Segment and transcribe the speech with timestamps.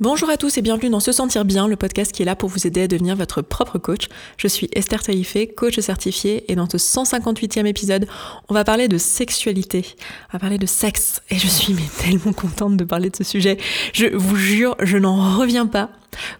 [0.00, 2.48] Bonjour à tous et bienvenue dans Se Sentir Bien, le podcast qui est là pour
[2.48, 4.08] vous aider à devenir votre propre coach.
[4.38, 8.06] Je suis Esther Taïfé, coach certifiée, et dans ce 158e épisode,
[8.48, 9.84] on va parler de sexualité,
[10.30, 13.58] on va parler de sexe, et je suis tellement contente de parler de ce sujet.
[13.92, 15.90] Je vous jure, je n'en reviens pas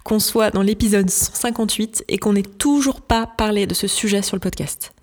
[0.05, 4.37] qu'on soit dans l'épisode 158 et qu'on n'ait toujours pas parlé de ce sujet sur
[4.37, 4.95] le podcast.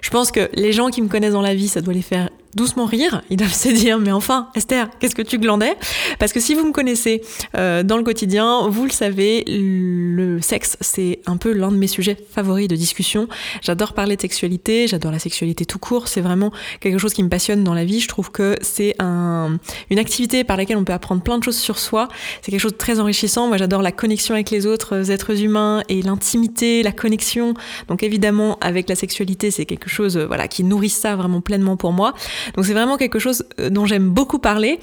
[0.00, 2.30] Je pense que les gens qui me connaissent dans la vie, ça doit les faire
[2.56, 3.22] doucement rire.
[3.30, 5.74] Ils doivent se dire, mais enfin, Esther, qu'est-ce que tu glandais?
[6.18, 7.22] Parce que si vous me connaissez
[7.56, 11.86] euh, dans le quotidien, vous le savez, le sexe, c'est un peu l'un de mes
[11.86, 13.28] sujets favoris de discussion.
[13.62, 16.08] J'adore parler de sexualité, j'adore la sexualité tout court.
[16.08, 18.00] C'est vraiment quelque chose qui me passionne dans la vie.
[18.00, 19.58] Je trouve que c'est un,
[19.90, 22.08] une activité par laquelle on peut apprendre plein de choses sur soi.
[22.40, 23.48] C'est quelque chose de très enrichissant.
[23.48, 27.54] Moi, j'adore la connexion avec les autres êtres humains et l'intimité, la connexion.
[27.88, 31.92] Donc évidemment, avec la sexualité, c'est quelque chose voilà qui nourrit ça vraiment pleinement pour
[31.92, 32.14] moi.
[32.54, 34.78] Donc c'est vraiment quelque chose euh, dont j'aime beaucoup parler.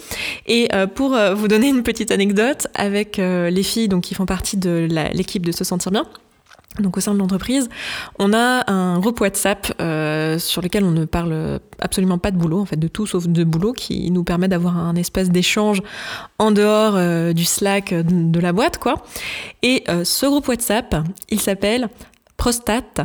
[0.48, 4.58] Et euh, pour euh, vous donner une petite anecdote avec les filles qui font partie
[4.58, 6.06] de l'équipe de Se Sentir Bien,
[6.80, 7.70] donc au sein de l'entreprise,
[8.20, 9.68] on a un groupe WhatsApp
[10.40, 13.44] sur lequel on ne parle absolument pas de boulot, en fait de tout sauf de
[13.44, 15.82] boulot, qui nous permet d'avoir un espèce d'échange
[16.40, 19.04] en dehors du Slack de, la boîte, quoi.
[19.62, 20.96] Et ce groupe WhatsApp,
[21.30, 21.90] il s'appelle
[22.38, 23.02] Prostate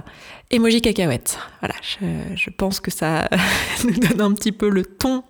[0.51, 1.39] Emoji cacahuète.
[1.61, 1.75] Voilà,
[2.37, 3.29] je, pense que ça
[3.85, 5.23] nous donne un petit peu le ton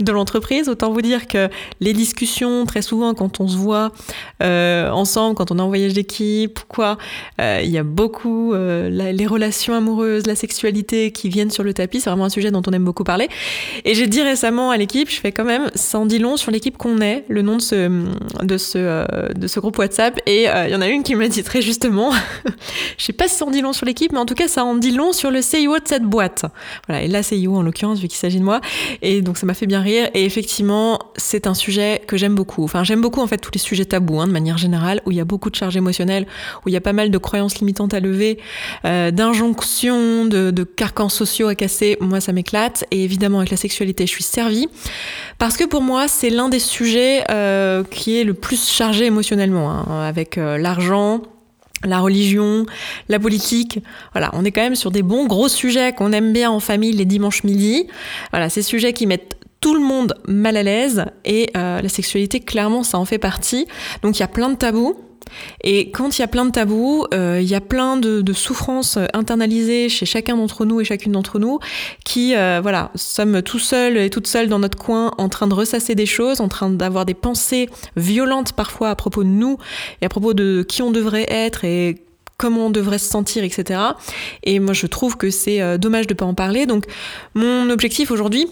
[0.00, 0.68] de l'entreprise.
[0.68, 1.48] Autant vous dire que
[1.80, 3.90] les discussions, très souvent, quand on se voit
[4.42, 6.96] euh, ensemble, quand on est en voyage d'équipe, quoi,
[7.40, 11.74] euh, il y a beaucoup euh, les relations amoureuses, la sexualité qui viennent sur le
[11.74, 12.00] tapis.
[12.00, 13.28] C'est vraiment un sujet dont on aime beaucoup parler.
[13.84, 16.52] Et j'ai dit récemment à l'équipe, je fais quand même, ça en dit long sur
[16.52, 18.04] l'équipe qu'on est, le nom de ce,
[18.42, 20.20] de ce, de ce groupe WhatsApp.
[20.26, 22.12] Et il y en a une qui m'a dit très justement,
[22.98, 24.64] je sais pas si ça en dit long sur l'équipe, mais en tout cas, ça
[24.64, 26.44] en dit long sur le CIO de cette boîte.
[26.86, 28.60] Voilà, et la CIO en l'occurrence, vu qu'il s'agit de moi.
[29.00, 30.08] Et donc ça m'a fait bien rire.
[30.14, 32.62] Et effectivement, c'est un sujet que j'aime beaucoup.
[32.64, 35.16] Enfin, j'aime beaucoup en fait tous les sujets tabous, hein, de manière générale, où il
[35.16, 36.26] y a beaucoup de charges émotionnelles,
[36.64, 38.38] où il y a pas mal de croyances limitantes à lever,
[38.84, 41.96] euh, d'injonctions, de, de carcans sociaux à casser.
[42.00, 42.84] Moi, ça m'éclate.
[42.90, 44.68] Et évidemment, avec la sexualité, je suis servie.
[45.38, 49.70] Parce que pour moi, c'est l'un des sujets euh, qui est le plus chargé émotionnellement,
[49.70, 51.22] hein, avec euh, l'argent,
[51.84, 52.66] la religion,
[53.08, 53.80] la politique.
[54.12, 56.92] Voilà, on est quand même sur des bons gros sujets qu'on aime bien en famille
[56.92, 57.86] les dimanches midi.
[58.30, 62.40] Voilà, ces sujets qui mettent tout le monde mal à l'aise et euh, la sexualité,
[62.40, 63.66] clairement, ça en fait partie.
[64.02, 64.96] Donc il y a plein de tabous.
[65.62, 68.98] Et quand il y a plein de tabous, euh, il y a plein de, souffrances
[69.12, 71.58] internalisées chez chacun d'entre nous et chacune d'entre nous
[72.04, 75.54] qui, euh, voilà, sommes tout seuls et toutes seules dans notre coin en train de
[75.54, 79.58] ressasser des choses, en train d'avoir des pensées violentes parfois à propos de nous
[80.00, 82.02] et à propos de qui on devrait être et
[82.42, 83.80] comment on devrait se sentir, etc.
[84.42, 86.66] Et moi, je trouve que c'est euh, dommage de ne pas en parler.
[86.66, 86.86] Donc,
[87.34, 88.48] mon objectif aujourd'hui,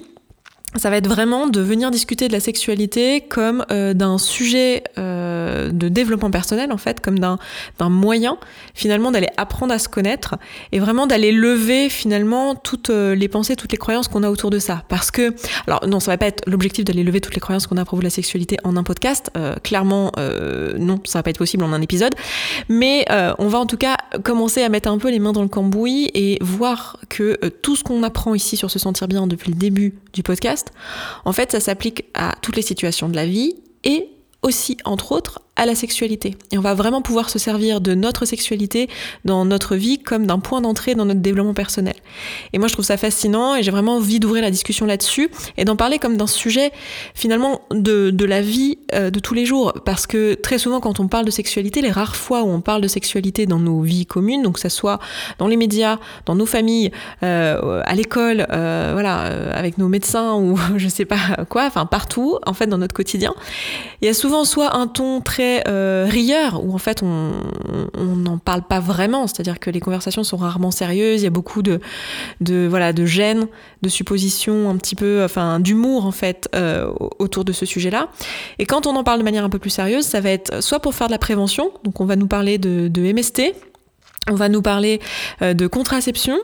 [0.76, 5.70] ça va être vraiment de venir discuter de la sexualité comme euh, d'un sujet euh,
[5.72, 7.38] de développement personnel en fait, comme d'un
[7.80, 8.38] moyen
[8.74, 10.36] finalement d'aller apprendre à se connaître
[10.70, 14.50] et vraiment d'aller lever finalement toutes euh, les pensées, toutes les croyances qu'on a autour
[14.50, 14.84] de ça.
[14.88, 15.34] Parce que,
[15.66, 17.84] alors non, ça va pas être l'objectif d'aller lever toutes les croyances qu'on a à
[17.84, 19.30] propos de la sexualité en un podcast,
[19.64, 20.12] clairement
[20.78, 22.14] non, ça va pas être possible en un épisode,
[22.68, 23.06] mais
[23.38, 26.10] on va en tout cas commencer à mettre un peu les mains dans le cambouis
[26.14, 29.94] et voir que tout ce qu'on apprend ici sur se sentir bien depuis le début
[30.12, 30.59] du podcast,
[31.24, 34.08] en fait, ça s'applique à toutes les situations de la vie et
[34.42, 36.36] aussi, entre autres, à la sexualité.
[36.52, 38.88] Et on va vraiment pouvoir se servir de notre sexualité
[39.26, 41.92] dans notre vie comme d'un point d'entrée dans notre développement personnel.
[42.54, 45.66] Et moi, je trouve ça fascinant et j'ai vraiment envie d'ouvrir la discussion là-dessus et
[45.66, 46.72] d'en parler comme d'un sujet
[47.14, 49.74] finalement de, de la vie euh, de tous les jours.
[49.84, 52.80] Parce que très souvent, quand on parle de sexualité, les rares fois où on parle
[52.80, 54.98] de sexualité dans nos vies communes, donc que ça soit
[55.36, 56.90] dans les médias, dans nos familles,
[57.22, 62.38] euh, à l'école, euh, voilà, avec nos médecins ou je sais pas quoi, enfin partout,
[62.46, 63.34] en fait, dans notre quotidien,
[64.00, 67.32] il y a souvent soit un ton très euh, rieur, où en fait on
[68.16, 71.62] n'en parle pas vraiment, c'est-à-dire que les conversations sont rarement sérieuses, il y a beaucoup
[71.62, 71.80] de,
[72.40, 73.46] de, voilà, de gêne,
[73.82, 78.08] de suppositions, un petit peu, enfin d'humour en fait euh, autour de ce sujet-là.
[78.58, 80.80] Et quand on en parle de manière un peu plus sérieuse, ça va être soit
[80.80, 83.54] pour faire de la prévention, donc on va nous parler de, de MST,
[84.30, 85.00] on va nous parler
[85.42, 86.38] euh, de contraception,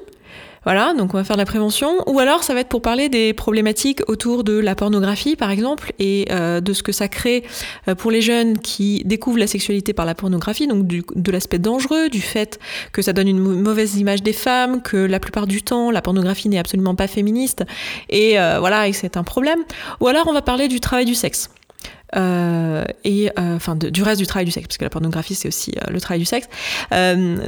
[0.66, 2.02] voilà, donc on va faire de la prévention.
[2.08, 5.92] Ou alors ça va être pour parler des problématiques autour de la pornographie, par exemple,
[6.00, 7.44] et euh, de ce que ça crée
[7.86, 12.08] euh, pour les jeunes qui découvrent la sexualité par la pornographie, donc de l'aspect dangereux,
[12.08, 12.58] du fait
[12.90, 16.48] que ça donne une mauvaise image des femmes, que la plupart du temps la pornographie
[16.48, 17.62] n'est absolument pas féministe,
[18.10, 19.60] et euh, voilà, et c'est un problème.
[20.00, 21.48] Ou alors on va parler du travail du sexe.
[22.16, 26.00] Et enfin du reste du travail du sexe, parce que la pornographie c'est aussi le
[26.00, 26.48] travail du sexe.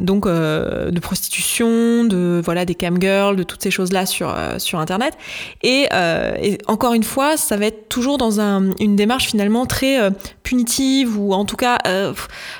[0.01, 4.79] donc de prostitution, de voilà des cam girls, de toutes ces choses là sur sur
[4.79, 5.15] internet.
[5.63, 5.89] Et,
[6.43, 10.11] et, encore une fois, ça va être toujours dans un, une démarche finalement très
[10.43, 11.79] punitive ou en tout cas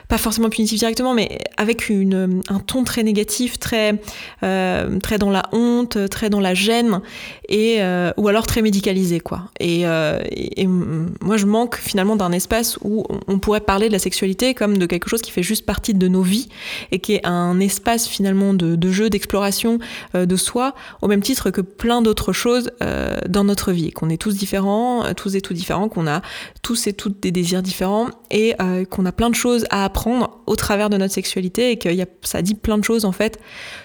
[0.09, 4.01] pas forcément punitive directement, mais avec une, un ton très négatif, très
[4.41, 7.01] très dans la honte, très dans la gêne
[7.49, 7.81] et
[8.17, 9.43] ou alors très médicalisé quoi.
[9.61, 14.55] Et, et, moi je manque finalement d'un espace où on pourrait parler de la sexualité
[14.55, 16.49] comme de quelque chose qui fait juste partie de nos vies
[16.93, 19.79] et qui est un espace finalement de, jeu, d'exploration
[20.15, 24.11] euh, de soi, au même titre que plein d'autres choses euh, dans notre vie, qu'on
[24.11, 26.23] est tous différents, euh, tous et toutes différents, qu'on a
[26.63, 28.55] tous et toutes des désirs différents et
[28.91, 32.03] qu'on a plein de choses à apprendre au travers de notre sexualité et que y
[32.03, 33.39] a, ça dit plein de choses en fait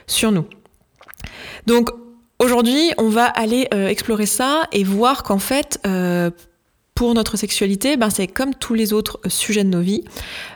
[0.05, 0.45] sur nous.
[1.65, 1.89] Donc
[2.39, 5.79] aujourd'hui, on va aller explorer ça et voir qu'en fait,
[6.95, 10.03] pour notre sexualité, ben c'est comme tous les autres sujets de nos vies.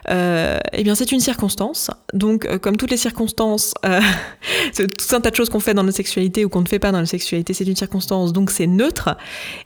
[0.10, 1.90] Euh, eh bien, c'est une circonstance.
[2.14, 4.00] Donc, euh, comme toutes les circonstances, euh,
[4.76, 6.92] tout un tas de choses qu'on fait dans notre sexualité ou qu'on ne fait pas
[6.92, 8.34] dans notre sexualité, c'est une circonstance.
[8.34, 9.18] Donc, c'est neutre.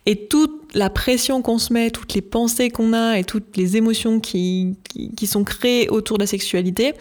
[0.05, 0.27] Et
[0.73, 4.75] la pression qu'on se met, toutes les pensées qu'on a et toutes les émotions qui,
[5.15, 6.93] qui, sont créées autour de la sexualité,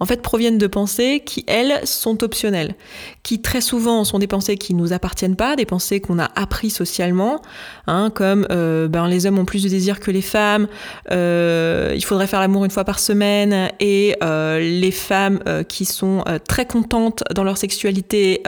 [0.00, 2.74] en fait, proviennent de pensées qui, elles, sont optionnelles,
[3.22, 6.70] qui très souvent sont des pensées qui nous appartiennent pas, des pensées qu'on a appris
[6.70, 7.42] socialement,
[7.86, 10.66] hein, comme euh, ben, les hommes ont plus de désir que les femmes,
[11.10, 16.24] euh, il faudrait faire l'amour une fois par semaine, et euh, les femmes qui sont
[16.46, 18.42] très contentes dans leur sexualité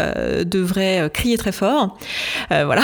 [0.44, 1.98] devraient crier très fort,
[2.48, 2.82] voilà,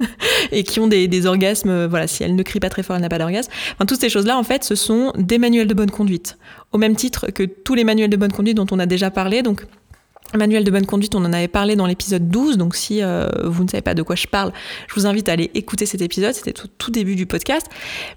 [0.52, 3.02] et qui ont des, des orgasmes, voilà, si elles ne crient pas très fort, elles
[3.02, 3.50] n'ont pas d'orgasme.
[3.74, 6.36] Enfin, toutes ces choses-là, en fait, ce sont des manuels de bonne conduite,
[6.72, 9.42] au même titre que tous les manuels de bonne conduite dont on a déjà parlé,
[9.42, 9.64] donc
[10.36, 13.64] Manuel de bonne conduite, on en avait parlé dans l'épisode 12, donc si euh, vous
[13.64, 14.52] ne savez pas de quoi je parle,
[14.86, 17.66] je vous invite à aller écouter cet épisode, c'était tout, tout début du podcast.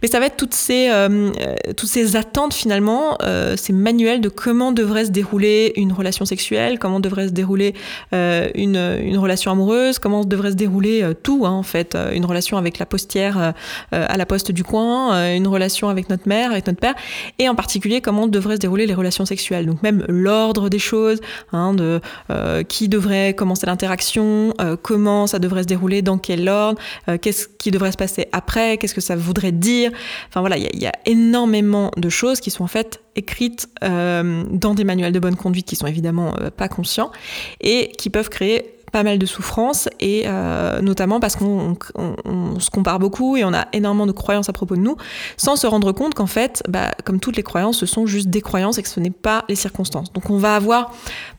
[0.02, 3.18] Mais ça va être toutes ces, euh, euh, attentes finalement,
[3.56, 7.74] ces manuels de comment devrait se dérouler une relation sexuelle, comment devrait se dérouler
[8.12, 12.80] une, une, relation amoureuse, comment devrait se dérouler tout hein, en fait, une relation avec
[12.80, 13.54] la postière
[13.92, 16.96] à la poste du coin, une relation avec notre mère, avec notre père,
[17.40, 19.66] et en particulier comment devraient se dérouler les relations sexuelles.
[19.66, 21.22] Donc même l'ordre des choses,
[21.54, 21.91] hein, de
[22.30, 26.80] euh, qui devrait commencer l'interaction, euh, comment ça devrait se dérouler, dans quel ordre,
[27.10, 29.92] euh, qu'est-ce qui devrait se passer après, qu'est-ce que ça voudrait dire.
[30.30, 34.74] Enfin voilà, il y, y, a énormément de choses qui sont en fait écrites dans
[34.74, 37.12] des manuels de bonne conduite qui sont évidemment pas conscients
[37.60, 42.60] et qui peuvent créer pas mal de souffrances et euh, notamment parce qu'on on, on,
[42.60, 44.98] se compare beaucoup et on a énormément de croyances à propos de nous
[45.38, 48.42] sans se rendre compte qu'en fait, bah, comme toutes les croyances, ce sont juste des
[48.42, 50.12] croyances et que ce n'est pas les circonstances.
[50.12, 50.92] Donc on va avoir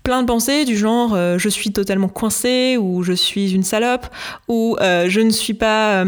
[0.03, 4.07] plein de pensées du genre euh, je suis totalement coincée ou je suis une salope
[4.49, 6.05] ou euh, je ne suis pas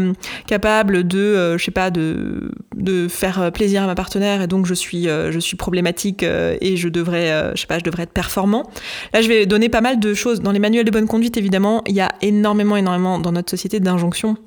[0.47, 4.73] capable de je sais pas de, de faire plaisir à ma partenaire et donc je
[4.73, 8.63] suis je suis problématique et je devrais je sais pas je devrais être performant.
[9.13, 11.83] Là je vais donner pas mal de choses dans les manuels de bonne conduite évidemment,
[11.87, 14.37] il y a énormément, énormément dans notre société d'injonctions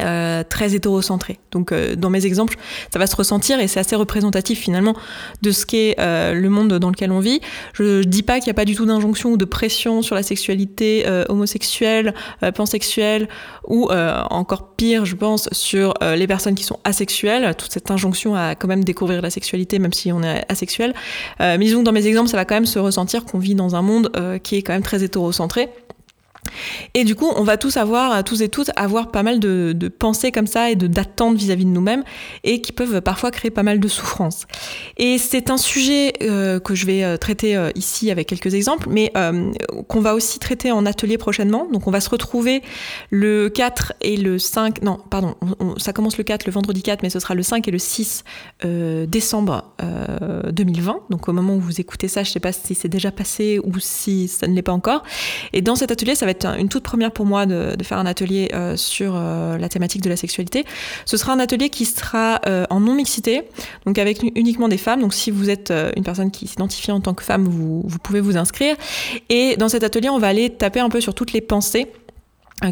[0.00, 1.38] euh, très hétérocentré.
[1.50, 2.56] Donc euh, dans mes exemples,
[2.92, 4.94] ça va se ressentir et c'est assez représentatif finalement
[5.42, 7.40] de ce qu'est euh, le monde dans lequel on vit.
[7.72, 10.14] Je, je dis pas qu'il n'y a pas du tout d'injonction ou de pression sur
[10.14, 12.14] la sexualité homosexuelle,
[12.54, 13.28] pansexuelle
[13.66, 17.54] ou encore pire, je pense, sur les personnes qui sont asexuelles.
[17.56, 20.94] Toute cette injonction à quand même découvrir la sexualité même si on est asexuel.
[21.40, 23.74] mais disons que dans mes exemples, ça va quand même se ressentir qu'on vit dans
[23.74, 24.12] un monde
[24.42, 25.68] qui est quand même très hétérocentré.
[26.94, 30.32] Et du coup, on va tous avoir, tous et toutes, avoir pas mal de, pensées
[30.32, 32.04] comme ça et d'attentes vis-à-vis de nous-mêmes
[32.44, 34.46] et qui peuvent parfois créer pas mal de souffrances.
[34.96, 38.88] Et c'est un sujet euh, que je vais euh, traiter euh, ici avec quelques exemples,
[38.90, 39.12] mais
[39.88, 41.66] qu'on va aussi traiter en atelier prochainement.
[41.72, 42.62] Donc on va se retrouver
[43.10, 46.82] le 4 et le 5, non, pardon, on, on, ça commence le 4, le vendredi
[46.82, 48.24] 4, mais ce sera le 5 et le 6
[48.64, 49.64] euh, décembre
[50.50, 51.02] 2020.
[51.10, 53.78] Donc au moment où vous écoutez ça, je sais pas si c'est déjà passé ou
[53.78, 55.02] si ça ne l'est pas encore.
[55.52, 58.06] Et dans cet atelier, ça va être une toute première pour moi de, faire un
[58.06, 60.64] atelier euh, sur euh, la thématique de la sexualité.
[61.04, 63.42] Ce sera un atelier qui sera euh, en non-mixité,
[63.86, 65.00] donc avec uniquement des femmes.
[65.00, 68.36] Donc si vous êtes une personne qui s'identifie en tant que femme, vous, pouvez vous
[68.36, 68.76] inscrire.
[69.28, 71.88] Et dans cet atelier, on va aller taper un peu sur toutes les pensées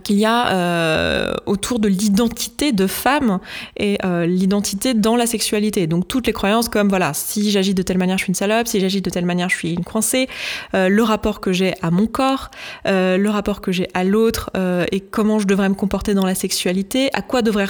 [0.02, 3.38] qu'il y a euh, autour de l'identité de femme
[3.76, 5.86] et euh, l'identité dans la sexualité.
[5.86, 8.66] Donc toutes les croyances comme voilà, si j'agis de telle manière, je suis une salope,
[8.66, 10.28] si j'agis de telle manière, je suis une coincée,
[10.74, 12.50] euh, le rapport que j'ai à mon corps,
[12.86, 16.26] euh, le rapport que j'ai à l'autre euh, et comment je devrais me comporter dans
[16.26, 17.66] la sexualité, à quoi devrait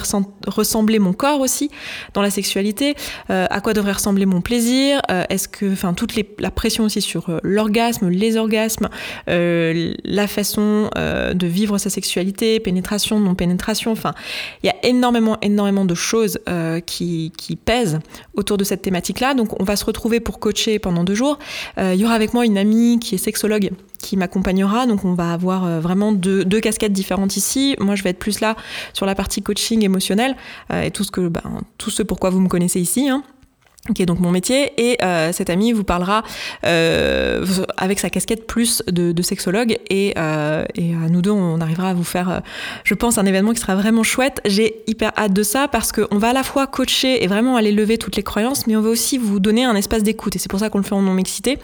[0.47, 1.69] ressembler mon corps aussi
[2.13, 2.95] dans la sexualité,
[3.29, 7.39] à quoi devrait ressembler mon plaisir, est-ce que enfin toute les, la pression aussi sur
[7.43, 8.89] l'orgasme, les orgasmes,
[9.27, 13.91] la façon de vivre sa sexualité sexualité, pénétration, non-pénétration.
[13.91, 14.13] Enfin,
[14.63, 17.99] il y a énormément, énormément de choses euh, qui, qui, pèsent
[18.33, 19.33] autour de cette thématique-là.
[19.33, 21.37] Donc, on va se retrouver pour coacher pendant deux jours.
[21.77, 24.87] Euh, il y aura avec moi une amie qui est sexologue qui m'accompagnera.
[24.87, 27.75] Donc, on va avoir euh, vraiment deux, casquettes différentes ici.
[27.79, 28.55] Moi, je vais être plus là
[28.93, 30.35] sur la partie coaching émotionnel
[30.73, 33.09] et tout ce que, ben, tout ce pourquoi vous me connaissez ici.
[33.09, 33.23] Hein
[33.93, 36.23] qui est donc mon métier, et euh, cet ami vous parlera
[36.65, 37.45] euh,
[37.77, 41.93] avec sa casquette plus de, sexologue, et, euh, et à nous deux, on arrivera à
[41.93, 42.39] vous faire, euh,
[42.83, 44.39] je pense, un événement qui sera vraiment chouette.
[44.45, 47.71] J'ai hyper hâte de ça parce qu'on va à la fois coacher et vraiment aller
[47.71, 50.49] lever toutes les croyances, mais on va aussi vous donner un espace d'écoute, et c'est
[50.49, 51.57] pour ça qu'on le fait en non-mixité.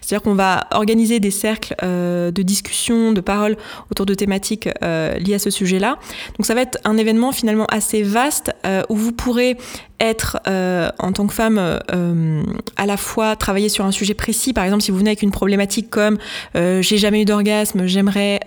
[0.00, 3.56] C'est-à-dire qu'on va organiser des cercles euh, de discussion, de paroles
[3.90, 5.98] autour de thématiques liées à ce sujet-là.
[6.36, 8.52] Donc ça va être un événement finalement assez vaste
[8.88, 9.56] où vous pourrez
[10.00, 12.42] être euh, en tant que femme euh,
[12.76, 14.52] à la fois travailler sur un sujet précis.
[14.52, 16.18] Par exemple, si vous venez avec une problématique comme
[16.56, 18.40] euh, j'ai jamais eu d'orgasme, j'aimerais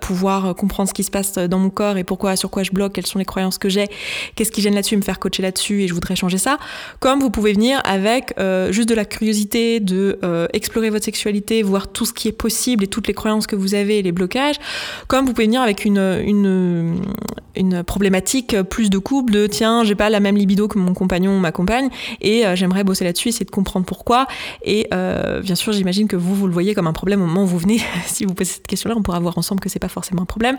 [0.00, 2.92] pouvoir comprendre ce qui se passe dans mon corps et pourquoi, sur quoi je bloque,
[2.94, 3.88] quelles sont les croyances que j'ai,
[4.34, 6.58] qu'est-ce qui gêne là-dessus, me faire coacher là-dessus et je voudrais changer ça.
[7.00, 8.34] Comme vous pouvez venir avec
[8.70, 10.18] juste de la curiosité de
[10.52, 13.74] explorer votre sexualité, voir tout ce qui est possible et toutes les croyances que vous
[13.74, 14.56] avez et les blocages.
[15.06, 17.00] Comme vous pouvez venir avec une, une,
[17.56, 21.36] une problématique plus de couple, de tiens, j'ai pas la même libido que mon compagnon
[21.36, 21.88] ou ma compagne
[22.20, 24.26] et euh, j'aimerais bosser là-dessus, essayer de comprendre pourquoi.
[24.64, 27.44] Et euh, bien sûr, j'imagine que vous, vous le voyez comme un problème au moment
[27.44, 27.80] où vous venez.
[28.06, 30.56] si vous posez cette question-là, on pourra voir ensemble que c'est pas forcément un problème.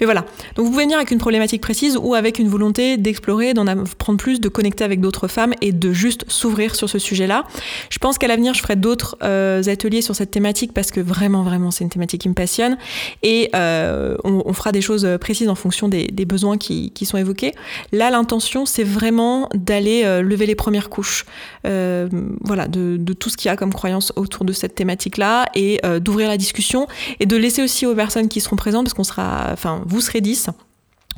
[0.00, 0.24] Mais voilà.
[0.54, 3.64] Donc vous pouvez venir avec une problématique précise ou avec une volonté d'explorer, d'en
[3.98, 7.44] prendre plus, de connecter avec d'autres femmes et de juste s'ouvrir sur ce sujet-là.
[7.90, 11.42] Je pense qu'à l'avenir, je ferai d'autres euh, ateliers sur cette thématique parce que vraiment,
[11.42, 12.76] vraiment, c'est une thématique qui me passionne.
[13.22, 17.52] Et on, fera des choses précises en fonction des, des besoins qui, qui, sont évoqués.
[17.92, 21.26] Là, l'intention, c'est vraiment d'aller euh, lever les premières couches
[21.66, 22.08] euh,
[22.40, 25.80] voilà, de, de, tout ce qu'il y a comme croyance autour de cette thématique-là et
[25.84, 26.86] euh, d'ouvrir la discussion
[27.20, 30.20] et de laisser aussi aux personnes qui seront présentes, parce qu'on sera, enfin, vous serez
[30.20, 30.50] 10,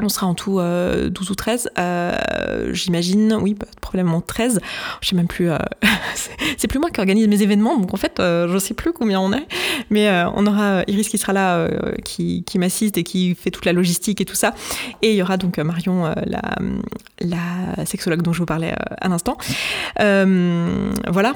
[0.00, 4.60] on sera en tout euh, 12 ou 13, euh, j'imagine, oui, probablement 13.
[5.00, 5.58] Je sais même plus, euh,
[6.56, 9.20] c'est plus moi qui organise mes événements, donc en fait, euh, je sais plus combien
[9.20, 9.46] on est.
[9.90, 13.50] Mais euh, on aura Iris qui sera là, euh, qui, qui m'assiste et qui fait
[13.50, 14.54] toute la logistique et tout ça.
[15.02, 16.42] Et il y aura donc Marion, la,
[17.20, 19.36] la sexologue dont je vous parlais à l'instant.
[19.96, 21.34] voilà.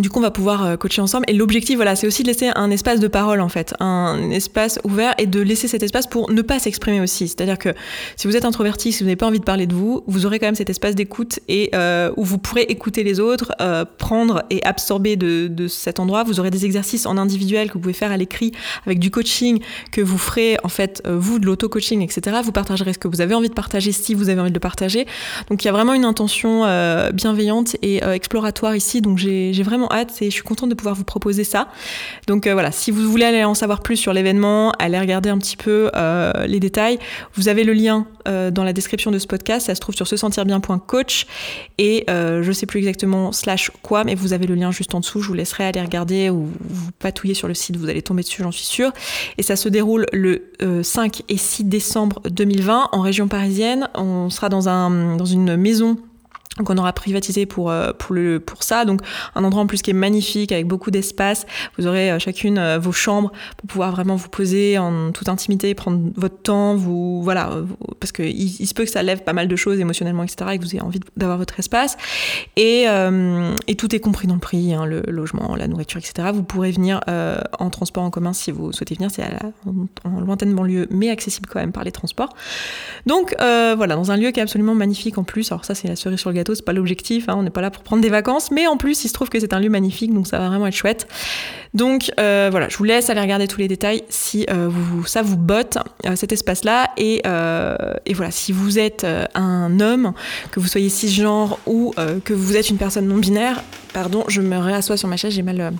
[0.00, 1.24] Du coup, on va pouvoir euh, coacher ensemble.
[1.28, 4.80] Et l'objectif, voilà, c'est aussi de laisser un espace de parole, en fait, un espace
[4.82, 7.28] ouvert et de laisser cet espace pour ne pas s'exprimer aussi.
[7.28, 7.68] C'est-à-dire que
[8.16, 10.40] si vous êtes introverti, si vous n'avez pas envie de parler de vous, vous aurez
[10.40, 14.42] quand même cet espace d'écoute et euh, où vous pourrez écouter les autres, euh, prendre
[14.50, 16.24] et absorber de, cet endroit.
[16.24, 18.50] Vous aurez des exercices en individuel que vous pouvez faire à l'écrit
[18.86, 19.60] avec du coaching
[19.92, 22.38] que vous ferez, en fait, vous, de l'auto-coaching, etc.
[22.42, 24.60] Vous partagerez ce que vous avez envie de partager si vous avez envie de le
[24.60, 25.06] partager.
[25.48, 26.62] Donc, il y a vraiment une intention
[27.12, 29.00] bienveillante et exploratoire ici.
[29.00, 31.68] Donc, j'ai vraiment hâte et je suis contente de pouvoir vous proposer ça.
[32.26, 35.38] Donc euh, voilà, si vous voulez aller en savoir plus sur l'événement, aller regarder un
[35.38, 36.98] petit peu euh, les détails,
[37.34, 39.66] vous avez le lien euh, dans la description de ce podcast.
[39.66, 41.26] Ça se trouve sur se sentir bien.coach
[41.78, 45.20] et je sais plus exactement slash quoi, mais vous avez le lien juste en dessous.
[45.20, 48.42] Je vous laisserai aller regarder ou vous patouiller sur le site, vous allez tomber dessus,
[48.42, 48.92] j'en suis sûre.
[49.38, 50.50] Et ça se déroule le
[50.82, 53.88] 5 et 6 décembre 2020 en région parisienne.
[53.94, 55.98] On sera dans, un, dans une maison
[56.62, 58.84] qu'on aura privatisé pour, euh, pour, le, pour ça.
[58.84, 59.00] Donc
[59.34, 61.46] un endroit en plus qui est magnifique avec beaucoup d'espace.
[61.78, 65.74] Vous aurez euh, chacune euh, vos chambres pour pouvoir vraiment vous poser en toute intimité,
[65.74, 67.50] prendre votre temps, vous voilà,
[67.98, 70.50] parce que il, se peut que ça lève pas mal de choses émotionnellement, etc.
[70.52, 71.96] et que vous ayez envie d'avoir votre espace.
[72.56, 72.86] Et,
[73.76, 76.28] tout est compris dans le prix, hein, le logement, la nourriture, etc.
[76.32, 77.00] Vous pourrez venir
[77.58, 79.10] en transport en commun si vous souhaitez venir.
[79.10, 79.24] C'est
[79.66, 82.34] en, en, lointaine banlieue, mais accessible quand même par les transports.
[83.06, 85.50] Donc voilà, dans un lieu qui est absolument magnifique en plus.
[85.50, 87.62] Alors ça, c'est la cerise sur le gâteau c'est pas l'objectif, hein, on n'est pas
[87.62, 89.70] là pour prendre des vacances, mais en plus il se trouve que c'est un lieu
[89.70, 91.06] magnifique, donc ça va vraiment être chouette.
[91.74, 94.70] Donc euh, voilà, je vous laisse aller regarder tous les détails si euh,
[95.06, 96.90] ça vous botte euh, cet espace-là.
[96.96, 97.22] Et,
[98.06, 100.12] et, voilà, si vous êtes un homme,
[100.50, 101.92] que vous soyez cisgenre ou
[102.24, 105.42] que vous êtes une personne non binaire, pardon, je me réassois sur ma chaise, j'ai
[105.42, 105.72] mal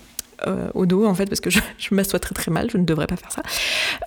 [0.47, 2.85] euh, au dos en fait parce que je, je m'assois très très mal, je ne
[2.85, 3.43] devrais pas faire ça.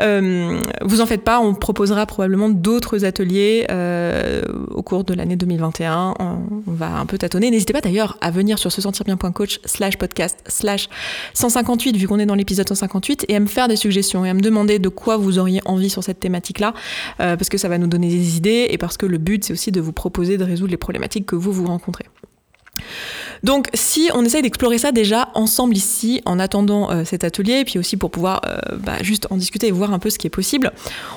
[0.02, 5.36] Euh, vous en faites pas, on proposera probablement d'autres ateliers euh, au cours de l'année
[5.36, 6.14] 2021.
[6.20, 6.24] On,
[6.68, 7.50] on, va un peu tâtonner.
[7.52, 10.90] N'hésitez pas d'ailleurs à venir sur se sentir bien.coach slash podcast slash
[11.34, 14.34] 158 vu qu'on est dans l'épisode 158 et à me faire des suggestions et à
[14.34, 16.74] me demander de quoi vous auriez envie sur cette thématique là
[17.20, 19.54] euh, parce que ça va nous donner des idées et parce que le but c'est
[19.54, 22.06] aussi de vous proposer de résoudre les problématiques que vous vous rencontrez.
[23.44, 27.66] Donc si on essaye d'explorer ça déjà ensemble ici, en attendant euh, cet atelier, et
[27.66, 30.28] puis aussi pour pouvoir euh, bah, juste en discuter et voir un peu ce qui
[30.28, 30.72] est possible,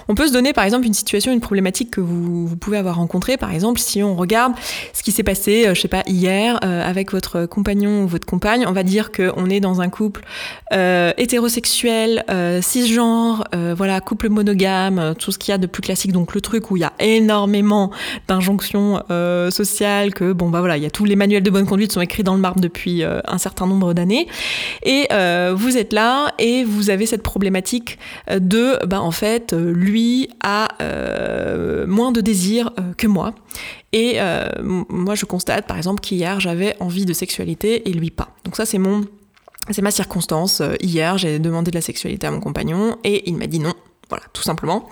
[0.08, 3.36] on peut se donner par exemple une situation, une problématique que vous, pouvez avoir rencontrée.
[3.36, 4.52] Par exemple, si on regarde
[4.92, 8.64] ce qui s'est passé, euh, je sais pas, hier avec votre compagnon ou votre compagne,
[8.66, 10.22] on va dire qu'on est dans un couple
[10.72, 12.24] hétérosexuel,
[12.60, 13.44] cisgenre,
[13.76, 16.76] voilà, couple monogame, tout ce qu'il y a de plus classique, donc le truc où
[16.76, 17.90] il y a énormément
[18.28, 19.02] d'injonctions
[19.50, 22.00] sociales, que bon bah voilà, il y a tous les manuels de bonne conduite sont
[22.10, 24.26] écrit dans le marbre depuis euh, un certain nombre d'années.
[24.82, 27.98] Et euh, vous êtes là et vous avez cette problématique
[28.28, 30.68] euh, de, ben, en fait, lui a
[31.86, 33.34] moins de désir que moi.
[33.92, 34.18] Et
[34.62, 38.28] moi, je constate, par exemple, qu'hier, j'avais envie de sexualité et lui pas.
[38.44, 39.04] Donc ça, c'est mon...
[39.70, 40.62] C'est ma circonstance.
[40.80, 43.74] Hier, j'ai demandé de la sexualité à mon compagnon et il m'a dit non.
[44.08, 44.88] Voilà, tout simplement.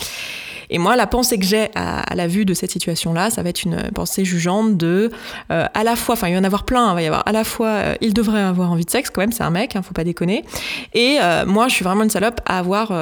[0.70, 3.64] Et moi, la pensée que j'ai à, la vue de cette situation-là, ça va être
[3.64, 5.10] une pensée jugeante de,
[5.50, 7.22] euh, à la fois, enfin, il va y en avoir plein, il va y avoir
[7.26, 9.76] à la fois, euh, il devrait avoir envie de sexe quand même, c'est un mec,
[9.76, 10.44] hein, faut pas déconner.
[10.94, 12.92] Et euh, moi, je suis vraiment une salope à avoir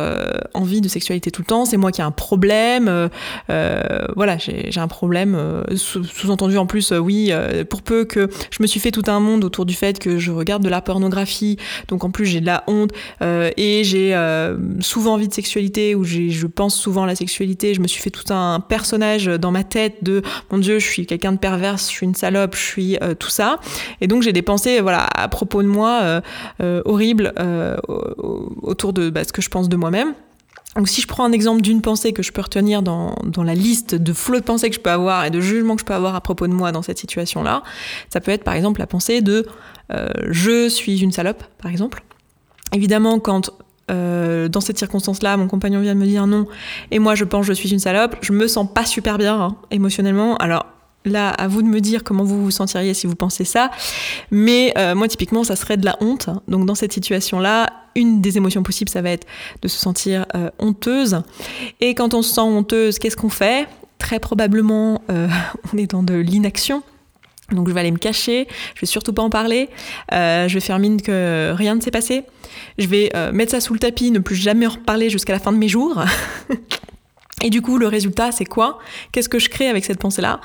[0.55, 3.09] envie de sexualité tout le temps, c'est moi qui ai un problème,
[3.49, 7.33] voilà, j'ai un problème, sous-entendu en plus, oui,
[7.69, 10.31] pour peu que je me suis fait tout un monde autour du fait que je
[10.33, 11.57] regarde de la pornographie,
[11.89, 12.91] donc en plus j'ai de la honte,
[13.23, 14.17] et j'ai
[14.81, 18.11] souvent envie de sexualité, ou je pense souvent à la sexualité je me suis fait
[18.11, 21.97] tout un personnage dans ma tête de mon Dieu, je suis quelqu'un de perverse, je
[21.97, 23.59] suis une salope, je suis euh, tout ça.
[24.01, 26.21] Et donc j'ai des pensées voilà, à propos de moi euh,
[26.61, 27.33] euh, horribles
[28.63, 30.15] autour de bah, ce que je pense de moi-même.
[30.77, 33.55] Donc si je prends un exemple d'une pensée que je peux retenir dans, dans la
[33.55, 35.95] liste de flots de pensées que je peux avoir et de jugements que je peux
[35.95, 37.63] avoir à propos de moi dans cette situation-là,
[38.11, 39.47] ça peut être par exemple la pensée de
[40.29, 42.03] je suis une salope, par exemple.
[42.75, 43.53] Évidemment, quand
[43.91, 46.47] euh, dans cette circonstance-là, mon compagnon vient de me dire non,
[46.91, 49.41] et moi je pense que je suis une salope, je me sens pas super bien
[49.41, 50.37] hein, émotionnellement.
[50.37, 50.67] Alors
[51.05, 53.71] là, à vous de me dire comment vous vous sentiriez si vous pensez ça,
[54.31, 56.29] mais euh, moi typiquement, ça serait de la honte.
[56.49, 59.27] Donc dans cette situation-là, une des émotions possibles, ça va être
[59.63, 61.23] de se sentir euh, honteuse.
[61.81, 63.69] Et quand on se sent honteuse, qu'est-ce qu'on fait?
[63.99, 65.01] Très probablement,
[65.73, 66.83] on est dans de l'inaction.
[67.53, 69.69] Donc je vais aller me cacher, je vais surtout pas en parler,
[70.13, 72.25] euh, je vais faire mine que rien ne s'est passé,
[72.79, 75.39] je vais euh, mettre ça sous le tapis, ne plus jamais en reparler jusqu'à la
[75.39, 76.03] fin de mes jours.
[77.43, 78.79] Et du coup, le résultat, c'est quoi?
[79.13, 80.41] Qu'est-ce que je crée avec cette pensée-là?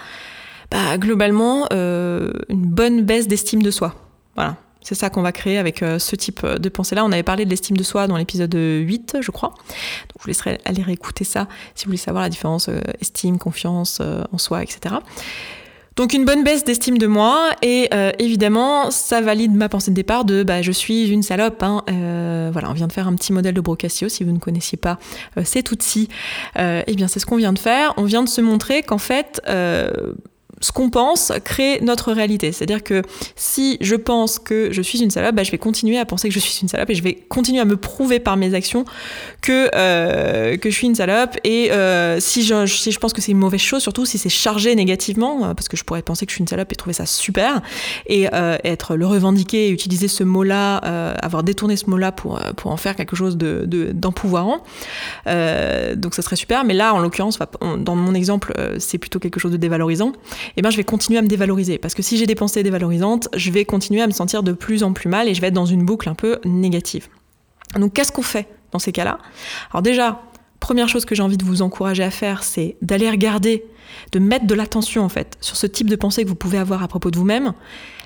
[0.69, 3.95] Bah, Globalement, euh, une bonne baisse d'estime de soi.
[4.35, 4.57] Voilà.
[4.83, 7.05] C'est ça qu'on va créer avec ce type de pensée-là.
[7.05, 9.49] On avait parlé de l'estime de soi dans l'épisode 8, je crois.
[9.49, 12.67] Donc, je vous laisserai aller réécouter ça si vous voulez savoir la différence
[12.99, 14.95] estime, confiance en soi, etc.
[15.97, 19.95] Donc une bonne baisse d'estime de moi et euh, évidemment ça valide ma pensée de
[19.95, 21.61] départ de bah, je suis une salope.
[21.63, 21.83] Hein.
[21.89, 24.77] Euh, voilà, on vient de faire un petit modèle de Brocassio si vous ne connaissiez
[24.77, 24.99] pas
[25.37, 26.07] euh, cet outil.
[26.57, 27.93] eh bien c'est ce qu'on vient de faire.
[27.97, 29.41] On vient de se montrer qu'en fait
[30.61, 32.51] ce qu'on pense crée notre réalité.
[32.51, 33.01] C'est-à-dire que
[33.35, 36.33] si je pense que je suis une salope, bah, je vais continuer à penser que
[36.33, 38.85] je suis une salope et je vais continuer à me prouver par mes actions
[39.41, 41.37] que, euh, je suis une salope.
[41.43, 45.45] Et euh, si, je, pense que c'est une mauvaise chose, surtout si c'est chargé négativement,
[45.45, 47.61] euh, parce que je pourrais penser que je suis une salope et trouver ça super,
[48.05, 48.27] et
[48.63, 50.77] être le revendiquer et utiliser ce mot-là,
[51.21, 54.63] avoir détourné ce mot-là pour, pour en faire quelque chose d'empouvoirant.
[55.25, 56.63] De, donc ça serait super.
[56.63, 57.39] Mais là, en l'occurrence,
[57.77, 60.13] dans mon exemple, c'est plutôt quelque chose de dévalorisant
[60.57, 61.77] eh ben, je vais continuer à me dévaloriser.
[61.77, 64.83] Parce que si j'ai des pensées dévalorisantes, je vais continuer à me sentir de plus
[64.83, 67.07] en plus mal et je vais être dans une boucle un peu négative.
[67.75, 69.19] Donc qu'est-ce qu'on fait dans ces cas-là?
[69.71, 70.21] Alors déjà,
[70.59, 73.65] première chose que j'ai envie de vous encourager à faire, c'est d'aller regarder,
[74.11, 76.83] de mettre de l'attention en fait sur ce type de pensée que vous pouvez avoir
[76.83, 77.53] à propos de vous-même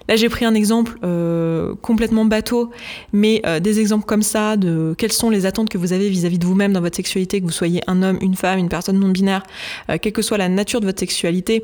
[0.07, 2.69] Là, j'ai pris un exemple euh, complètement bateau,
[3.11, 6.37] mais euh, des exemples comme ça de quelles sont les attentes que vous avez vis-à-vis
[6.37, 9.09] de vous-même dans votre sexualité, que vous soyez un homme, une femme, une personne non
[9.09, 9.43] binaire,
[9.89, 11.63] euh, quelle que soit la nature de votre sexualité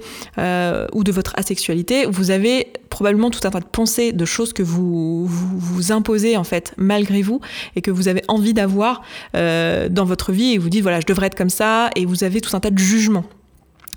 [0.93, 4.63] ou de votre asexualité, vous avez probablement tout un tas de pensées, de choses que
[4.63, 7.39] vous vous, vous imposez en fait malgré vous
[7.75, 9.01] et que vous avez envie d'avoir
[9.33, 12.41] dans votre vie et vous dites voilà je devrais être comme ça et vous avez
[12.41, 13.25] tout un tas de jugements.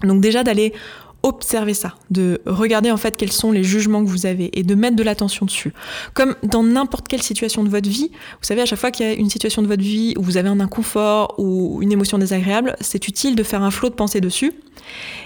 [0.03, 0.73] Donc déjà d'aller
[1.25, 4.75] observer ça, de regarder en fait quels sont les jugements que vous avez et de
[4.75, 5.73] mettre de l'attention dessus.
[6.13, 9.09] Comme dans n'importe quelle situation de votre vie, vous savez, à chaque fois qu'il y
[9.09, 12.77] a une situation de votre vie où vous avez un inconfort ou une émotion désagréable,
[12.81, 14.53] c'est utile de faire un flot de pensées dessus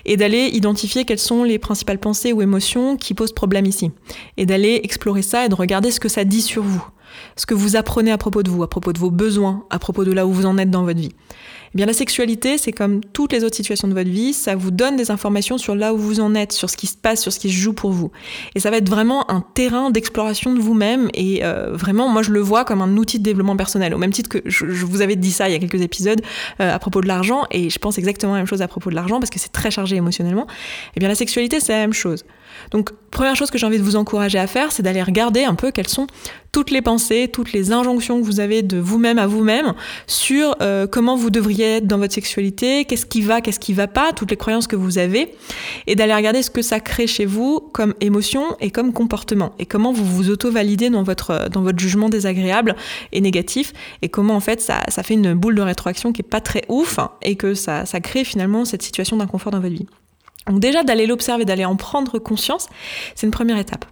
[0.04, 3.90] et d'aller identifier quelles sont les principales pensées ou émotions qui posent problème ici.
[4.36, 6.86] Et d'aller explorer ça et de regarder ce que ça dit sur vous.
[7.36, 10.04] Ce que vous apprenez à propos de vous, à propos de vos besoins, à propos
[10.04, 11.12] de là où vous en êtes dans votre vie.
[11.74, 14.70] Eh bien, la sexualité, c'est comme toutes les autres situations de votre vie, ça vous
[14.70, 17.32] donne des informations sur là où vous en êtes, sur ce qui se passe, sur
[17.32, 18.10] ce qui se joue pour vous.
[18.54, 21.10] Et ça va être vraiment un terrain d'exploration de vous-même.
[21.12, 23.94] Et euh, vraiment, moi, je le vois comme un outil de développement personnel.
[23.94, 26.22] Au même titre que je, vous avais dit ça il y a quelques épisodes
[26.60, 28.94] euh, à propos de l'argent, et je pense exactement la même chose à propos de
[28.94, 30.46] l'argent parce que c'est très chargé émotionnellement.
[30.96, 32.24] Eh bien, la sexualité, c'est la même chose.
[32.70, 35.54] Donc, première chose que j'ai envie de vous encourager à faire, c'est d'aller regarder un
[35.54, 36.06] peu quelles sont
[36.52, 39.74] toutes les pensées, toutes les injonctions que vous avez de vous-même à vous-même
[40.06, 43.86] sur euh, comment vous devriez être dans votre sexualité, qu'est-ce qui va, qu'est-ce qui va
[43.86, 45.34] pas, toutes les croyances que vous avez,
[45.86, 49.66] et d'aller regarder ce que ça crée chez vous comme émotion et comme comportement, et
[49.66, 52.76] comment vous vous auto-validez dans votre, dans votre jugement désagréable
[53.12, 56.28] et négatif, et comment en fait ça, ça fait une boule de rétroaction qui est
[56.28, 59.86] pas très ouf, et que ça, ça crée finalement cette situation d'inconfort dans votre vie.
[60.48, 62.68] Donc déjà d'aller l'observer, d'aller en prendre conscience,
[63.14, 63.84] c'est une première étape.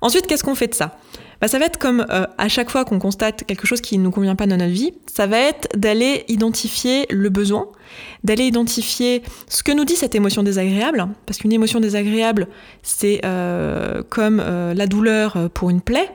[0.00, 0.98] Ensuite, qu'est-ce qu'on fait de ça?
[1.40, 4.02] Bah, Ça va être comme euh, à chaque fois qu'on constate quelque chose qui ne
[4.04, 7.68] nous convient pas dans notre vie, ça va être d'aller identifier le besoin,
[8.24, 12.48] d'aller identifier ce que nous dit cette émotion désagréable, parce qu'une émotion désagréable,
[12.82, 16.10] c'est euh, comme euh, la douleur pour une plaie,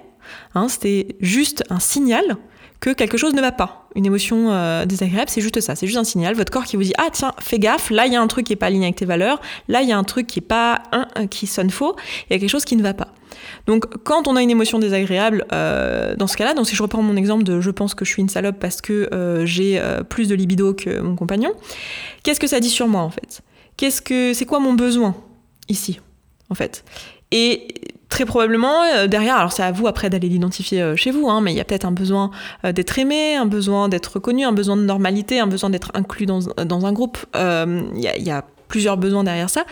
[0.55, 2.37] hein, c'est juste un signal
[2.79, 3.87] que quelque chose ne va pas.
[3.95, 6.83] Une émotion euh, désagréable, c'est juste ça, c'est juste un signal, votre corps qui vous
[6.83, 8.85] dit ah tiens, fais gaffe, là il y a un truc qui est pas aligné
[8.85, 10.83] avec tes valeurs, là il y a un truc qui est pas
[11.29, 11.95] qui sonne faux,
[12.29, 13.07] il y a quelque chose qui ne va pas.
[13.65, 17.01] Donc quand on a une émotion désagréable, euh, dans ce cas-là, donc si je reprends
[17.01, 20.27] mon exemple de je pense que je suis une salope parce que euh, j'ai plus
[20.27, 21.51] de libido que mon compagnon,
[22.23, 23.41] qu'est-ce que ça dit sur moi en fait?
[23.75, 25.15] Qu'est-ce que c'est quoi mon besoin
[25.69, 25.99] ici
[26.49, 26.83] en fait?
[27.31, 27.73] Et
[28.09, 31.41] très probablement euh, derrière, alors c'est à vous après d'aller l'identifier euh, chez vous, hein,
[31.41, 32.31] mais il y a peut-être un besoin
[32.65, 36.25] euh, d'être aimé, un besoin d'être reconnu, un besoin de normalité, un besoin d'être inclus
[36.25, 36.47] dans,
[36.85, 37.17] un groupe.
[37.35, 39.65] Il y, a plusieurs besoins derrière ça.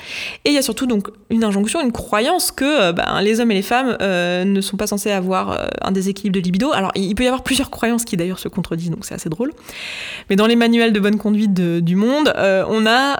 [0.45, 3.51] Et il y a surtout donc une injonction, une croyance que euh, ben, les hommes
[3.51, 6.71] et les femmes euh, ne sont pas censés avoir euh, un déséquilibre de libido.
[6.73, 9.51] Alors il peut y avoir plusieurs croyances qui d'ailleurs se contredisent, donc c'est assez drôle.
[10.29, 13.17] Mais dans les manuels de bonne conduite du monde, on a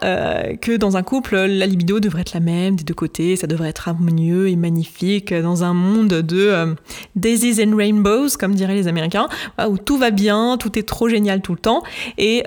[0.58, 3.70] que dans un couple, la libido devrait être la même des deux côtés, ça devrait
[3.70, 6.76] être harmonieux et magnifique dans un monde de
[7.16, 9.28] daisies and rainbows, comme diraient les Américains,
[9.68, 11.84] où tout va bien, tout est trop génial tout le temps,
[12.18, 12.44] et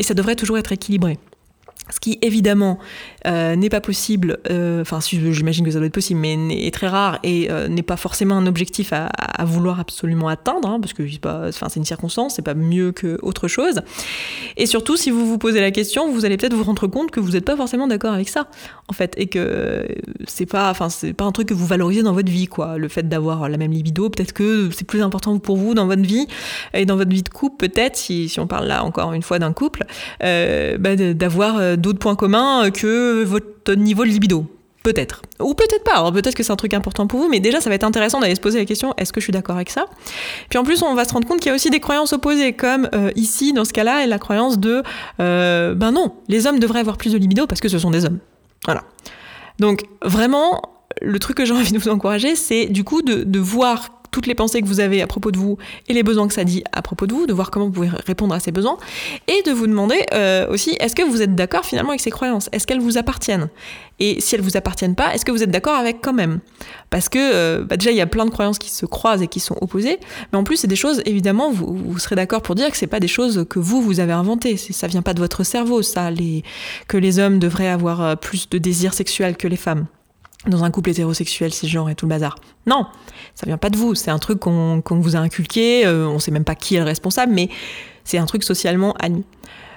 [0.00, 1.18] ça devrait toujours être équilibré.
[1.90, 2.78] Ce qui évidemment
[3.26, 6.88] euh, n'est pas possible, euh, enfin j'imagine que ça doit être possible, mais est très
[6.88, 9.10] rare et euh, n'est pas forcément un objectif à,
[9.44, 13.82] vouloir absolument atteindre, hein, parce que c'est une circonstance, c'est pas mieux qu'autre chose.
[14.56, 17.20] Et surtout, si vous vous posez la question, vous allez peut-être vous rendre compte que
[17.20, 18.48] vous n'êtes pas forcément d'accord avec ça,
[18.88, 19.86] en fait, et que
[20.26, 22.78] c'est pas, pas un truc que vous valorisez dans votre vie, quoi.
[22.78, 26.02] Le fait d'avoir la même libido, peut-être que c'est plus important pour vous dans votre
[26.02, 26.26] vie
[26.72, 29.38] et dans votre vie de couple, peut-être, si, si on parle là encore une fois
[29.38, 29.84] d'un couple,
[30.20, 34.46] bah, d'avoir d'autres points communs que votre niveau de libido.
[34.82, 35.22] Peut-être.
[35.38, 36.10] Ou peut-être pas.
[36.10, 38.34] peut-être que c'est un truc important pour vous, mais déjà, ça va être intéressant d'aller
[38.34, 39.86] se poser la question est-ce que je suis d'accord avec ça?
[40.48, 42.52] Puis en plus, on va se rendre compte qu'il y a aussi des croyances opposées,
[42.52, 44.82] comme euh, ici, dans ce cas-là, la croyance de
[45.20, 48.04] euh, ben non, les hommes devraient avoir plus de libido parce que ce sont des
[48.04, 48.18] hommes.
[48.64, 48.82] Voilà.
[49.60, 50.60] Donc, vraiment,
[51.00, 54.28] le truc que j'ai envie de vous encourager, c'est du coup de, de voir toutes
[54.28, 56.62] les pensées que vous avez à propos de vous et les besoins que ça dit
[56.72, 58.76] à propos de vous, de voir comment vous pouvez répondre à ces besoins,
[59.26, 62.48] et de vous demander euh, aussi, est-ce que vous êtes d'accord finalement avec ces croyances?
[62.52, 63.48] Est-ce qu'elles vous appartiennent?
[63.98, 66.40] Et si elles vous appartiennent pas, est-ce que vous êtes d'accord avec quand même?
[66.90, 69.28] Parce que euh, bah déjà, il y a plein de croyances qui se croisent et
[69.28, 69.98] qui sont opposées,
[70.32, 72.86] mais en plus, c'est des choses, évidemment, vous, vous serez d'accord pour dire que c'est
[72.86, 74.56] pas des choses que vous, vous avez inventées.
[74.56, 76.42] Ça vient pas de votre cerveau, ça, les,
[76.86, 79.86] que les hommes devraient avoir euh, plus de désirs sexuels que les femmes
[80.46, 82.36] dans un couple hétérosexuel, genre et tout le bazar.
[82.66, 82.86] Non,
[83.34, 86.30] ça vient pas de vous, c'est un truc qu'on vous a inculqué, euh, on sait
[86.30, 87.48] même pas qui est le responsable, mais
[88.04, 89.24] c'est un truc socialement admis.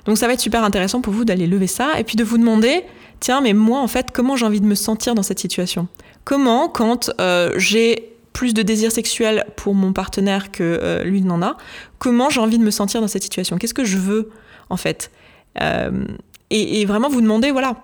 [0.05, 2.37] Donc ça va être super intéressant pour vous d'aller lever ça et puis de vous
[2.37, 2.83] demander,
[3.19, 5.87] tiens, mais moi en fait, comment j'ai envie de me sentir dans cette situation?
[6.23, 11.41] Comment, quand euh, j'ai plus de désir sexuel pour mon partenaire que euh, lui n'en
[11.41, 11.57] a,
[11.99, 13.57] comment j'ai envie de me sentir dans cette situation?
[13.57, 14.29] Qu'est-ce que je veux
[14.69, 15.11] en fait?
[16.49, 17.77] Et, et, vraiment vous demander, voilà,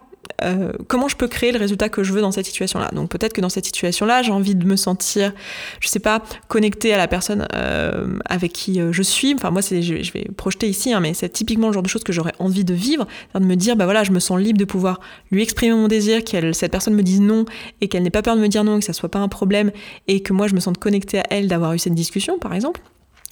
[0.44, 2.90] euh, comment je peux créer le résultat que je veux dans cette situation-là.
[2.94, 5.34] Donc peut-être que dans cette situation-là, j'ai envie de me sentir,
[5.80, 9.34] je sais pas, connectée à la personne euh, avec qui euh, je suis.
[9.34, 12.14] Enfin moi, je, vais projeter ici, hein, mais c'est typiquement le genre de choses que
[12.14, 15.00] j'aurais envie de vivre, de me dire, bah voilà, je me sens libre de pouvoir
[15.32, 17.46] lui exprimer mon désir, qu'elle, cette personne me dise non
[17.82, 19.72] et qu'elle n'ait pas peur de me dire non, que ça soit pas un problème
[20.08, 22.82] et que moi je me sente connectée à elle d'avoir eu cette discussion, par exemple.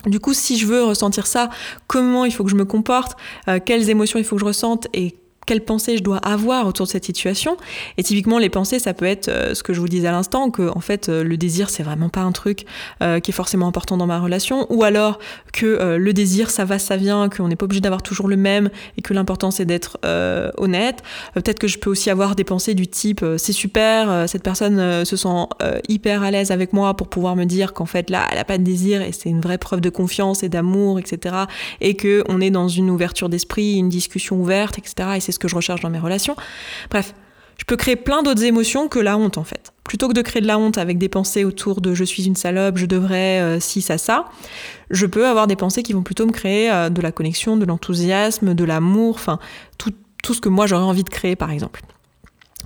[0.06, 1.50] Du coup, si je veux ressentir ça,
[1.88, 3.18] comment il faut que je me comporte,
[3.66, 5.16] quelles émotions il faut que je ressente et
[5.50, 7.58] quelles pensées je dois avoir autour de cette situation.
[7.98, 10.70] Et typiquement, les pensées, ça peut être ce que je vous disais à l'instant, que
[10.70, 12.66] en fait, le désir, c'est vraiment pas un truc
[13.00, 15.18] qui est forcément important dans ma relation, ou alors
[15.52, 18.70] que le désir, ça va, ça vient, qu'on n'est pas obligé d'avoir toujours le même,
[18.96, 19.98] et que l'important, c'est d'être
[20.58, 21.02] honnête.
[21.34, 25.16] Peut-être que je peux aussi avoir des pensées du type, c'est super, cette personne se
[25.16, 25.48] sent
[25.88, 28.60] hyper à l'aise avec moi pour pouvoir me dire qu'en fait, là, elle n'a pas
[28.60, 31.36] de désir, et c'est une vraie preuve de confiance et d'amour, etc.
[31.82, 35.10] Et que on est dans une ouverture d'esprit, une discussion ouverte, etc.
[35.16, 36.36] Et c'est ce que je recherche dans mes relations.
[36.90, 37.14] Bref,
[37.58, 39.74] je peux créer plein d'autres émotions que la honte en fait.
[39.84, 42.36] Plutôt que de créer de la honte avec des pensées autour de je suis une
[42.36, 44.26] salope, je devrais euh, si ça ça,
[44.90, 47.66] je peux avoir des pensées qui vont plutôt me créer euh, de la connexion, de
[47.66, 49.40] l'enthousiasme, de l'amour, enfin
[49.78, 49.92] tout,
[50.24, 51.82] tout ce que moi j'aurais envie de créer par exemple.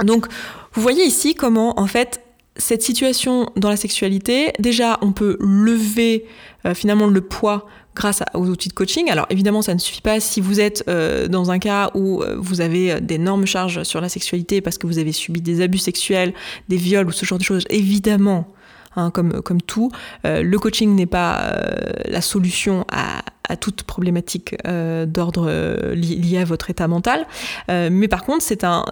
[0.03, 0.27] Donc
[0.73, 2.21] vous voyez ici comment en fait
[2.55, 6.25] cette situation dans la sexualité, déjà on peut lever
[6.65, 9.09] euh, finalement le poids grâce aux outils de coaching.
[9.09, 12.35] Alors évidemment, ça ne suffit pas si vous êtes euh, dans un cas où euh,
[12.37, 16.33] vous avez d'énormes charges sur la sexualité parce que vous avez subi des abus sexuels,
[16.69, 17.63] des viols ou ce genre de choses.
[17.69, 18.47] Évidemment,
[18.95, 19.91] hein, comme, comme tout,
[20.23, 21.55] le coaching n'est pas
[22.05, 23.21] la solution à,
[23.55, 27.25] toute problématique euh, d'ordre euh, lié à votre état mental.
[27.69, 28.83] Euh, mais par contre, c'est un,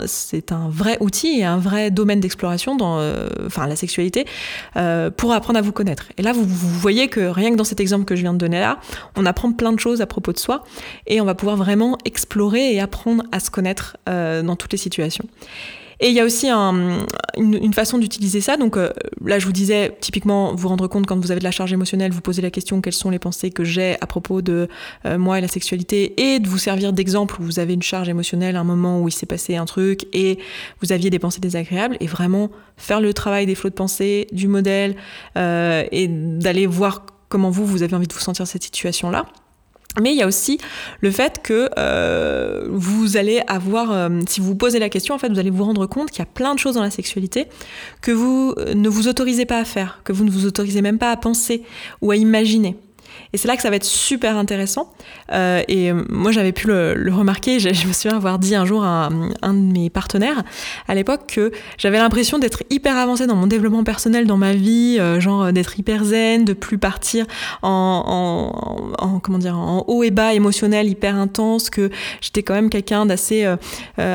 [0.70, 4.26] vrai outil et un vrai domaine d'exploration dans la sexualité
[5.18, 6.06] pour apprendre à vous connaître.
[6.18, 8.60] Et là, vous, voyez que rien que dans cet exemple que je viens de donner
[8.60, 8.80] là,
[9.16, 10.64] on apprend plein de choses à propos de soi
[11.08, 15.26] et on va pouvoir vraiment explorer et apprendre à se connaître dans toutes les situations.
[16.04, 18.58] Et il y a aussi une, façon d'utiliser ça.
[18.58, 18.90] Donc euh,
[19.24, 22.12] là, je vous disais, typiquement, vous rendre compte quand vous avez de la charge émotionnelle,
[22.12, 24.68] vous posez la question quelles sont les pensées que j'ai à propos de
[25.06, 28.10] euh, moi et la sexualité, et de vous servir d'exemple où vous avez une charge
[28.10, 30.40] émotionnelle, un moment où il s'est passé un truc, et
[30.82, 34.48] vous aviez des pensées désagréables, et vraiment faire le travail des flots de pensée, du
[34.48, 34.96] modèle,
[35.38, 39.28] euh, et d'aller voir comment vous, vous avez envie de vous sentir cette situation-là.
[40.00, 40.58] Mais il y a aussi
[41.02, 45.18] le fait que euh, vous allez avoir, euh, si vous vous posez la question, en
[45.18, 47.48] fait, vous allez vous rendre compte qu'il y a plein de choses dans la sexualité
[48.02, 51.12] que vous ne vous autorisez pas à faire, que vous ne vous autorisez même pas
[51.12, 51.64] à penser
[52.02, 52.78] ou à imaginer.
[53.34, 54.92] Et c'est là que ça va être super intéressant.
[55.32, 57.60] Euh, et moi, j'avais pu le, remarquer.
[57.72, 59.10] Je, me souviens avoir dit un jour à
[59.42, 60.44] un, de mes partenaires
[60.88, 64.98] à l'époque que j'avais l'impression d'être hyper avancée dans mon développement personnel, dans ma vie,
[65.00, 67.26] euh, genre d'être hyper zen, de plus partir
[67.62, 71.90] en, en, comment dire, en haut et bas émotionnel, hyper intense, que
[72.22, 73.56] j'étais quand même quelqu'un d'assez euh,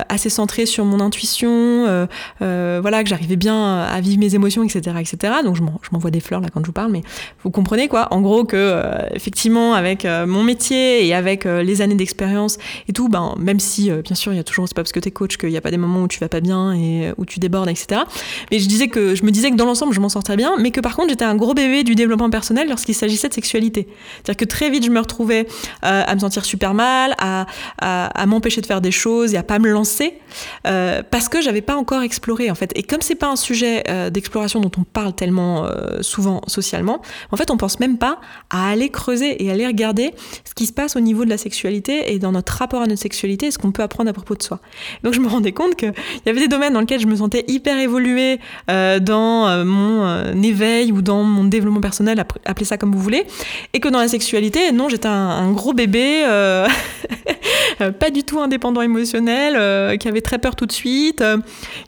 [0.09, 2.07] assez centré sur mon intuition,
[2.41, 5.35] voilà, que j'arrivais bien à vivre mes émotions, etc., etc.
[5.45, 7.03] Donc je m'envoie des fleurs là quand je vous parle, mais
[7.43, 11.63] vous comprenez quoi En gros que euh, effectivement, avec euh, mon métier et avec euh,
[11.63, 14.75] les années d'expérience et tout, ben, même si, bien sûr, il y a toujours, c'est
[14.75, 16.29] pas parce que tu es coach qu'il n'y a pas des moments où tu vas
[16.29, 18.03] pas bien et où tu débordes, etc.
[18.51, 20.71] Mais je, disais que, je me disais que dans l'ensemble, je m'en sortais bien, mais
[20.71, 23.89] que par contre, j'étais un gros bébé du développement personnel lorsqu'il s'agissait de sexualité.
[24.17, 25.47] C'est-à-dire que très vite, je me retrouvais
[25.83, 27.47] à me sentir super mal, à,
[27.79, 30.15] à, m'empêcher de faire des choses et à pas me lancer
[30.63, 32.73] parce que j'avais pas encore exploré, en fait.
[32.75, 35.69] Et comme c'est pas un sujet d'exploration dont on parle tellement
[36.01, 38.21] souvent socialement, en fait, on pense même pas
[38.51, 40.13] à aller creuser et aller regarder
[40.45, 43.03] ce qui se passe au niveau de la sexualité et dans notre rapport à notre
[43.03, 44.61] sexualité, ce qu'on peut apprendre à propos de soi.
[45.03, 45.93] Donc je me rendais compte qu'il
[46.25, 48.39] y avait des domaines dans lesquels je me sentais hyper évoluée
[48.71, 53.01] euh, dans euh, mon euh, éveil ou dans mon développement personnel, appelez ça comme vous
[53.01, 53.25] voulez,
[53.73, 56.25] et que dans la sexualité, non, j'étais un, gros bébé,
[57.79, 61.23] pas du tout indépendant émotionnel, qui avait très peur tout de suite,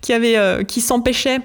[0.00, 1.40] qui avait, qui s'empêchait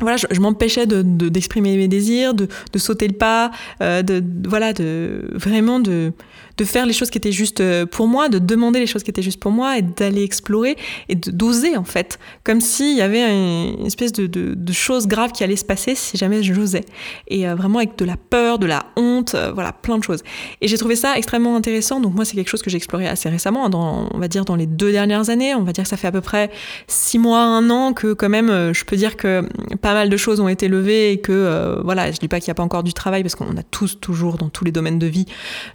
[0.00, 3.50] voilà, je, m'empêchais de, d'exprimer mes désirs, de, de, sauter le pas,
[3.82, 6.12] euh, de, voilà, de vraiment de
[6.56, 9.10] de faire les choses qui étaient justes euh, pour moi, de demander les choses qui
[9.10, 10.76] étaient justes pour moi et d'aller explorer
[11.08, 15.32] et d'oser en fait, comme s'il y avait une espèce de, de, de chose grave
[15.32, 16.84] qui allait se passer si jamais j'osais.
[17.28, 20.22] Et euh, vraiment avec de la peur, de la honte, euh, voilà, plein de choses.
[20.60, 22.00] Et j'ai trouvé ça extrêmement intéressant.
[22.00, 24.56] Donc moi, c'est quelque chose que j'ai exploré assez récemment, dans, on va dire dans
[24.56, 25.54] les deux dernières années.
[25.54, 26.50] On va dire que ça fait à peu près
[26.86, 29.46] six mois, un an que quand même, je peux dire que
[29.82, 32.52] pas mal de choses ont été levées et que voilà, je dis pas qu'il n'y
[32.52, 35.06] a pas encore du travail parce qu'on a tous toujours dans tous les domaines de
[35.06, 35.26] vie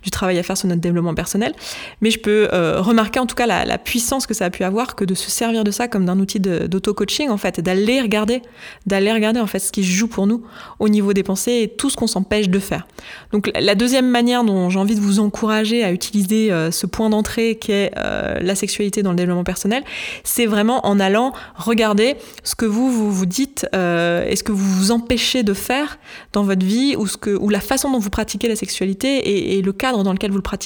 [0.03, 1.53] du travail à faire notre développement personnel,
[2.01, 4.95] mais je peux euh, remarquer en tout cas la, puissance que ça a pu avoir
[4.95, 8.41] que de se servir de ça comme d'un outil d'auto-coaching en fait, d'aller regarder,
[8.85, 10.43] d'aller regarder en fait ce qui joue pour nous
[10.79, 12.87] au niveau des pensées et tout ce qu'on s'empêche de faire.
[13.31, 17.09] Donc la deuxième manière dont j'ai envie de vous encourager à utiliser euh, ce point
[17.09, 19.83] d'entrée qui est euh, la sexualité dans le développement personnel,
[20.23, 24.71] c'est vraiment en allant regarder ce que vous vous, vous dites et ce que vous
[24.71, 25.97] vous empêchez de faire
[26.33, 29.57] dans votre vie ou, ce que, ou la façon dont vous pratiquez la sexualité et,
[29.57, 30.60] et le cadre dans lequel vous le pratiquez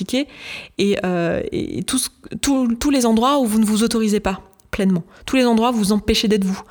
[0.78, 1.42] et, euh,
[2.42, 5.04] tous les endroits où vous ne vous autorisez pas pleinement.
[5.26, 6.62] Tous les endroits où vous empêchez d'être vous.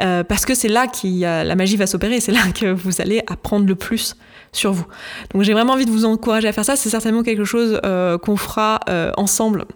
[0.00, 3.22] Euh, parce que c'est là que la magie va s'opérer, c'est là que vous allez
[3.26, 4.14] apprendre le plus
[4.52, 4.86] sur vous.
[5.32, 8.16] Donc j'ai vraiment envie de vous encourager à faire ça, c'est certainement quelque chose euh,
[8.16, 8.80] qu'on fera
[9.16, 9.66] ensemble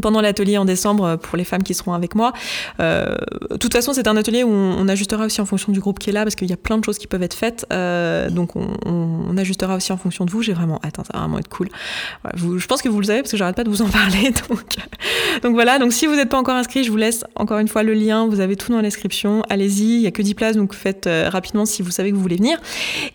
[0.00, 2.32] pendant l'atelier en décembre euh, pour les femmes qui seront avec moi.
[2.80, 3.16] Euh,
[3.50, 6.10] de toute façon, c'est un atelier où on, ajustera aussi en fonction du groupe qui
[6.10, 7.66] est là parce qu'il y a plein de choses qui peuvent être faites.
[7.72, 10.42] Euh, donc on, ajustera aussi en fonction de vous.
[10.42, 11.68] J'ai vraiment hâte, hein, ça va vraiment être cool.
[12.34, 14.32] Je pense que vous le savez parce que j'arrête pas de vous en parler.
[15.42, 17.82] Donc, voilà, donc si vous n'êtes pas encore inscrit, je vous laisse encore une fois
[17.82, 18.26] le lien.
[18.28, 19.42] Vous avez tout dans la description.
[19.48, 22.22] Allez-y, il y a que 10 places, donc faites rapidement si vous savez que vous
[22.22, 22.58] voulez venir.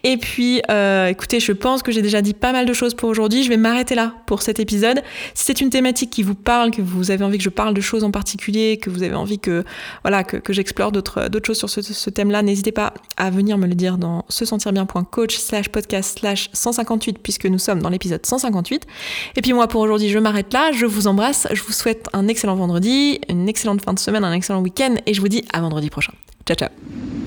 [0.04, 0.62] Et puis,
[1.08, 3.44] écoutez, je pense que j'ai déjà dit pas mal de choses pour aujourd'hui.
[3.44, 5.04] Je vais m'arrêter là pour cet épisode.
[5.36, 7.82] Si c'est une thématique qui vous parle, que vous avez envie que je parle de
[7.82, 9.64] choses en particulier, que vous avez envie que
[10.04, 13.76] voilà que, j'explore d'autres choses sur ce, ce thème-là, n'hésitez pas à venir me le
[13.76, 18.86] dire dans se sentir bien.coach slash podcast slash 158 puisque nous sommes dans l'épisode 158.
[19.36, 22.28] Et puis moi pour aujourd'hui je m'arrête là, je vous embrasse, je vous souhaite un
[22.28, 25.62] excellent vendredi, une excellente fin de semaine, un excellent week-end et je vous dis à
[25.62, 26.14] vendredi prochain.
[26.46, 27.27] Ciao ciao